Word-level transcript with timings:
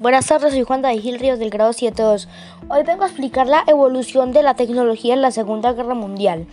Buenas 0.00 0.26
tardes, 0.26 0.52
soy 0.52 0.62
Juan 0.62 0.80
David 0.80 1.00
Gil 1.00 1.18
Ríos 1.18 1.40
del 1.40 1.50
grado 1.50 1.72
7.2. 1.72 2.28
Hoy 2.68 2.84
vengo 2.84 3.02
a 3.02 3.08
explicar 3.08 3.48
la 3.48 3.64
evolución 3.66 4.30
de 4.30 4.44
la 4.44 4.54
tecnología 4.54 5.12
en 5.12 5.22
la 5.22 5.32
Segunda 5.32 5.72
Guerra 5.72 5.94
Mundial. 5.94 6.46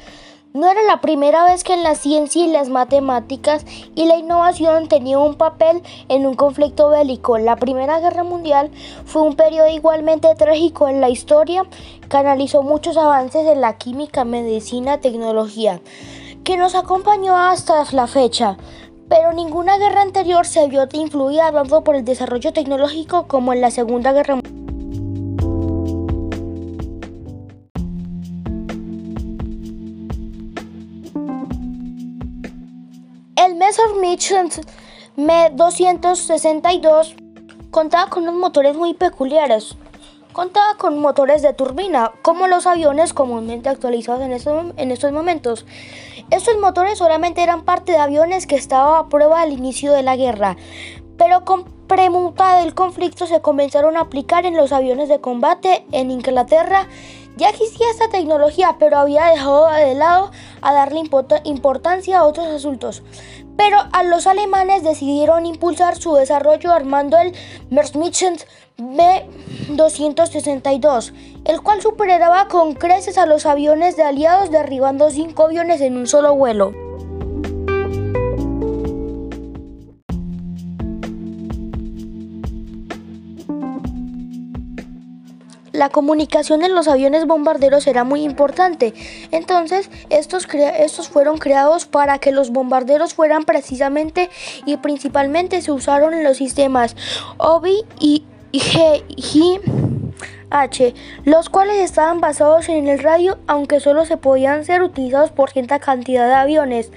No 0.53 0.67
era 0.67 0.81
la 0.81 0.99
primera 0.99 1.45
vez 1.45 1.63
que 1.63 1.75
en 1.75 1.83
la 1.83 1.93
ciencia 1.93 2.43
y 2.43 2.47
las 2.47 2.69
matemáticas 2.69 3.63
y 3.93 4.05
la 4.07 4.17
innovación 4.17 4.87
tenían 4.87 5.19
un 5.19 5.35
papel 5.35 5.83
en 6.09 6.25
un 6.25 6.33
conflicto 6.33 6.89
bélico. 6.89 7.37
La 7.37 7.55
Primera 7.55 7.99
Guerra 7.99 8.23
Mundial 8.23 8.71
fue 9.05 9.21
un 9.21 9.35
periodo 9.35 9.69
igualmente 9.69 10.33
trágico 10.33 10.87
en 10.87 10.99
la 10.99 11.09
historia 11.09 11.67
que 12.09 12.17
analizó 12.17 12.63
muchos 12.63 12.97
avances 12.97 13.45
en 13.45 13.61
la 13.61 13.77
química, 13.77 14.25
medicina, 14.25 15.01
tecnología, 15.01 15.81
que 16.43 16.57
nos 16.57 16.73
acompañó 16.73 17.37
hasta 17.37 17.83
la 17.91 18.07
fecha 18.07 18.57
pero 19.09 19.33
ninguna 19.33 19.77
guerra 19.77 20.01
anterior 20.01 20.45
se 20.45 20.67
vio 20.67 20.87
influida 20.93 21.51
tanto 21.51 21.83
por 21.83 21.95
el 21.95 22.05
desarrollo 22.05 22.53
tecnológico 22.53 23.27
como 23.27 23.53
en 23.53 23.61
la 23.61 23.71
Segunda 23.71 24.11
Guerra 24.13 24.35
Mundial. 24.35 24.55
El 33.35 33.55
Messerschmitt 33.55 34.65
Me-262 35.17 37.15
contaba 37.71 38.09
con 38.09 38.23
unos 38.23 38.35
motores 38.35 38.75
muy 38.75 38.93
peculiares. 38.93 39.75
Contaba 40.35 40.75
con 40.75 40.99
motores 40.99 41.41
de 41.41 41.53
turbina, 41.53 42.11
como 42.21 42.47
los 42.47 42.67
aviones 42.67 43.13
comúnmente 43.13 43.69
actualizados 43.69 44.21
en 44.21 44.33
estos, 44.33 44.73
en 44.75 44.91
estos 44.91 45.13
momentos. 45.13 45.65
Estos 46.29 46.57
motores 46.57 46.97
solamente 46.97 47.41
eran 47.41 47.63
parte 47.63 47.93
de 47.93 47.99
aviones 47.99 48.45
que 48.45 48.57
estaban 48.57 48.97
a 48.97 49.07
prueba 49.07 49.39
al 49.39 49.53
inicio 49.53 49.93
de 49.93 50.03
la 50.03 50.17
guerra, 50.17 50.57
pero 51.17 51.45
con 51.45 51.63
premuta 51.87 52.57
del 52.57 52.73
conflicto 52.73 53.27
se 53.27 53.39
comenzaron 53.39 53.95
a 53.95 54.01
aplicar 54.01 54.45
en 54.45 54.57
los 54.57 54.73
aviones 54.73 55.07
de 55.07 55.21
combate 55.21 55.85
en 55.93 56.11
Inglaterra. 56.11 56.89
Ya 57.37 57.47
existía 57.47 57.89
esta 57.89 58.09
tecnología, 58.09 58.75
pero 58.77 58.97
había 58.97 59.27
dejado 59.27 59.69
de 59.69 59.95
lado 59.95 60.31
a 60.61 60.73
darle 60.73 61.01
importancia 61.45 62.19
a 62.19 62.25
otros 62.25 62.47
asuntos. 62.47 63.03
Pero 63.57 63.77
a 63.91 64.03
los 64.03 64.27
alemanes 64.27 64.83
decidieron 64.83 65.45
impulsar 65.45 65.95
su 65.95 66.13
desarrollo 66.15 66.71
armando 66.71 67.17
el 67.17 67.33
Messerschmitt 67.69 68.45
B-262, 68.77 71.13
el 71.45 71.61
cual 71.61 71.81
superaba 71.81 72.47
con 72.47 72.73
creces 72.73 73.17
a 73.17 73.25
los 73.25 73.45
aviones 73.45 73.95
de 73.95 74.03
aliados 74.03 74.51
derribando 74.51 75.09
cinco 75.09 75.43
aviones 75.43 75.79
en 75.81 75.97
un 75.97 76.07
solo 76.07 76.35
vuelo. 76.35 76.84
La 85.75 85.89
comunicación 85.89 86.63
en 86.63 86.73
los 86.73 86.87
aviones 86.87 87.25
bombarderos 87.25 87.87
era 87.87 88.03
muy 88.03 88.23
importante. 88.23 88.93
Entonces, 89.31 89.89
estos, 90.09 90.47
estos 90.53 91.09
fueron 91.09 91.37
creados 91.37 91.85
para 91.85 92.19
que 92.19 92.31
los 92.31 92.51
bombarderos 92.51 93.13
fueran 93.13 93.43
precisamente 93.43 94.29
y 94.65 94.77
principalmente 94.77 95.61
se 95.61 95.71
usaron 95.71 96.13
en 96.13 96.23
los 96.23 96.37
sistemas 96.37 96.95
OBI 97.37 97.83
y 97.99 98.23
GH, 98.53 99.59
los 101.25 101.49
cuales 101.49 101.77
estaban 101.77 102.21
basados 102.21 102.69
en 102.69 102.87
el 102.87 102.99
radio, 102.99 103.37
aunque 103.47 103.79
solo 103.79 104.05
se 104.05 104.17
podían 104.17 104.63
ser 104.63 104.81
utilizados 104.81 105.31
por 105.31 105.51
cierta 105.51 105.79
cantidad 105.79 106.27
de 106.27 106.35
aviones. 106.35 106.91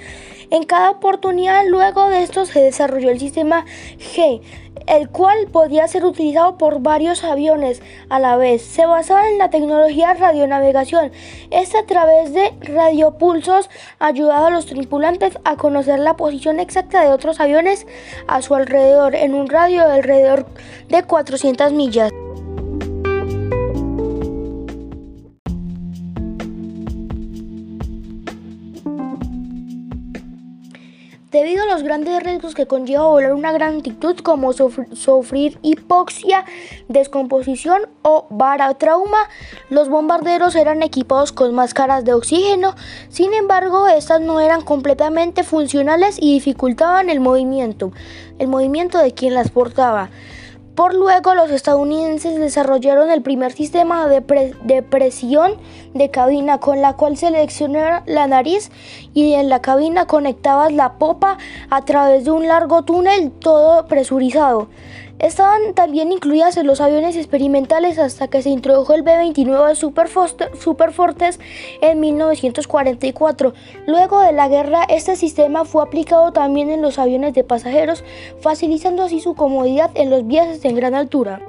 En 0.50 0.62
cada 0.62 0.90
oportunidad 0.90 1.66
luego 1.66 2.08
de 2.08 2.22
esto 2.22 2.46
se 2.46 2.60
desarrolló 2.60 3.10
el 3.10 3.20
sistema 3.20 3.66
G, 3.98 4.40
el 4.88 5.08
cual 5.08 5.46
podía 5.52 5.86
ser 5.88 6.04
utilizado 6.04 6.58
por 6.58 6.80
varios 6.80 7.24
aviones 7.24 7.82
a 8.08 8.18
la 8.18 8.36
vez. 8.36 8.62
Se 8.62 8.86
basaba 8.86 9.28
en 9.28 9.38
la 9.38 9.50
tecnología 9.50 10.14
radionavegación. 10.14 11.12
Esta 11.50 11.78
a 11.78 11.86
través 11.86 12.32
de 12.32 12.52
radiopulsos 12.60 13.70
ayudaba 13.98 14.48
a 14.48 14.50
los 14.50 14.66
tripulantes 14.66 15.38
a 15.44 15.56
conocer 15.56 15.98
la 15.98 16.16
posición 16.16 16.58
exacta 16.60 17.02
de 17.02 17.12
otros 17.12 17.40
aviones 17.40 17.86
a 18.26 18.42
su 18.42 18.54
alrededor 18.54 19.14
en 19.14 19.34
un 19.34 19.48
radio 19.48 19.86
de 19.86 19.92
alrededor 19.92 20.46
de 20.88 21.02
400 21.02 21.72
millas. 21.72 22.10
Debido 31.30 31.64
a 31.64 31.66
los 31.66 31.82
grandes 31.82 32.22
riesgos 32.22 32.54
que 32.54 32.66
conlleva 32.66 33.04
volar 33.04 33.34
una 33.34 33.52
gran 33.52 33.74
altitud 33.74 34.16
como 34.20 34.54
sufrir 34.54 35.58
hipoxia, 35.60 36.46
descomposición 36.88 37.82
o 38.00 38.26
trauma, 38.78 39.18
los 39.68 39.90
bombarderos 39.90 40.56
eran 40.56 40.82
equipados 40.82 41.32
con 41.32 41.54
máscaras 41.54 42.06
de 42.06 42.14
oxígeno, 42.14 42.74
sin 43.10 43.34
embargo 43.34 43.88
estas 43.88 44.22
no 44.22 44.40
eran 44.40 44.62
completamente 44.62 45.44
funcionales 45.44 46.16
y 46.18 46.32
dificultaban 46.32 47.10
el 47.10 47.20
movimiento, 47.20 47.92
el 48.38 48.48
movimiento 48.48 48.96
de 48.96 49.12
quien 49.12 49.34
las 49.34 49.50
portaba. 49.50 50.08
Por 50.78 50.94
luego 50.94 51.34
los 51.34 51.50
estadounidenses 51.50 52.38
desarrollaron 52.38 53.10
el 53.10 53.20
primer 53.20 53.50
sistema 53.50 54.06
de, 54.06 54.22
presión 54.82 55.54
de 55.92 56.08
cabina 56.12 56.60
con 56.60 56.80
la 56.80 56.92
cual 56.92 57.16
seleccionaba 57.16 58.04
la 58.06 58.28
nariz 58.28 58.70
y 59.12 59.32
en 59.32 59.48
la 59.48 59.60
cabina 59.60 60.06
conectabas 60.06 60.72
la 60.72 60.92
popa 60.92 61.36
a 61.68 61.84
través 61.84 62.26
de 62.26 62.30
un 62.30 62.46
largo 62.46 62.84
túnel 62.84 63.32
todo 63.32 63.88
presurizado. 63.88 64.68
Estaban 65.18 65.74
también 65.74 66.12
incluidas 66.12 66.56
en 66.56 66.66
los 66.68 66.80
aviones 66.80 67.16
experimentales 67.16 67.98
hasta 67.98 68.28
que 68.28 68.40
se 68.40 68.50
introdujo 68.50 68.94
el 68.94 69.02
B-29 69.02 69.74
Superfortes 70.54 71.40
en 71.80 71.98
1944. 71.98 73.52
Luego 73.86 74.20
de 74.20 74.32
la 74.32 74.48
guerra, 74.48 74.84
este 74.88 75.16
sistema 75.16 75.64
fue 75.64 75.82
aplicado 75.82 76.32
también 76.32 76.70
en 76.70 76.82
los 76.82 77.00
aviones 77.00 77.34
de 77.34 77.42
pasajeros, 77.42 78.04
facilitando 78.40 79.02
así 79.02 79.20
su 79.20 79.34
comodidad 79.34 79.90
en 79.94 80.10
los 80.10 80.24
viajes 80.24 80.64
en 80.64 80.76
gran 80.76 80.94
altura. 80.94 81.40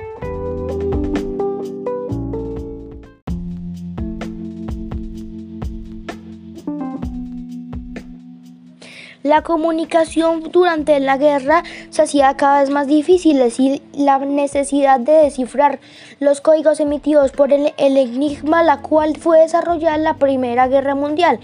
La 9.30 9.44
comunicación 9.44 10.50
durante 10.52 11.00
la 11.00 11.18
guerra 11.18 11.62
se 11.92 12.02
hacía 12.02 12.36
cada 12.36 12.62
vez 12.62 12.72
más 12.72 12.88
difícil 12.88 13.40
y 13.60 13.80
la 13.96 14.18
necesidad 14.18 15.00
de 15.00 15.12
descifrar 15.12 15.80
los 16.20 16.42
códigos 16.42 16.80
emitidos 16.80 17.32
por 17.32 17.54
el, 17.54 17.72
enigma, 17.78 18.64
la 18.64 18.82
cual 18.82 19.18
fue 19.18 19.42
desarrollada 19.42 19.98
en 19.98 20.04
la 20.04 20.16
Primera 20.16 20.68
Guerra 20.68 20.96
Mundial, 20.96 21.40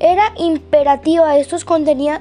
era 0.00 0.32
imperativa. 0.38 1.36
Estos, 1.36 1.66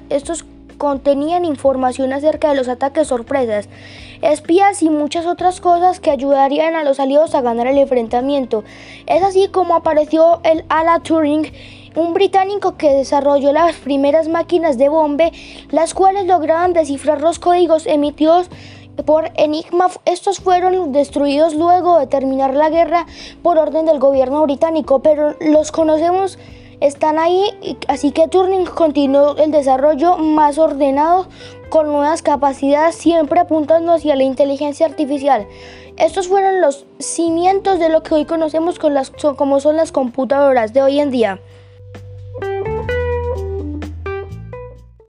estos 0.09 0.45
contenían 0.77 1.45
información 1.45 2.11
acerca 2.11 2.49
de 2.49 2.55
los 2.55 2.67
ataques 2.67 3.07
sorpresas, 3.07 3.69
espías 4.21 4.83
y 4.83 4.89
muchas 4.89 5.25
otras 5.27 5.61
cosas 5.61 6.01
que 6.01 6.11
ayudarían 6.11 6.75
a 6.75 6.83
los 6.83 6.99
aliados 6.99 7.35
a 7.35 7.41
ganar 7.41 7.67
el 7.67 7.77
enfrentamiento. 7.77 8.65
Es 9.07 9.23
así 9.23 9.47
como 9.47 9.75
apareció 9.75 10.41
el 10.43 10.65
Ala 10.67 10.99
Turing 10.99 11.53
un 11.95 12.13
británico 12.13 12.77
que 12.77 12.91
desarrolló 12.91 13.51
las 13.53 13.75
primeras 13.77 14.27
máquinas 14.27 14.77
de 14.77 14.89
bombe, 14.89 15.31
las 15.71 15.93
cuales 15.93 16.25
lograban 16.25 16.73
descifrar 16.73 17.21
los 17.21 17.39
códigos 17.39 17.87
emitidos 17.87 18.49
por 19.05 19.31
Enigma. 19.35 19.89
Estos 20.05 20.39
fueron 20.39 20.91
destruidos 20.91 21.55
luego 21.55 21.99
de 21.99 22.07
terminar 22.07 22.53
la 22.53 22.69
guerra 22.69 23.05
por 23.41 23.57
orden 23.57 23.85
del 23.85 23.99
gobierno 23.99 24.43
británico, 24.43 24.99
pero 24.99 25.35
los 25.39 25.71
conocemos, 25.71 26.37
están 26.81 27.17
ahí, 27.19 27.77
así 27.87 28.11
que 28.11 28.27
Turing 28.27 28.65
continuó 28.65 29.37
el 29.37 29.51
desarrollo 29.51 30.17
más 30.17 30.57
ordenado 30.57 31.27
con 31.69 31.87
nuevas 31.87 32.21
capacidades, 32.21 32.95
siempre 32.95 33.39
apuntando 33.39 33.93
hacia 33.93 34.15
la 34.15 34.23
inteligencia 34.23 34.85
artificial. 34.85 35.47
Estos 35.97 36.27
fueron 36.27 36.59
los 36.59 36.85
cimientos 36.99 37.79
de 37.79 37.87
lo 37.87 38.03
que 38.03 38.15
hoy 38.15 38.25
conocemos 38.25 38.77
como 39.37 39.59
son 39.61 39.77
las 39.77 39.93
computadoras 39.93 40.73
de 40.73 40.83
hoy 40.83 40.99
en 40.99 41.11
día. 41.11 41.39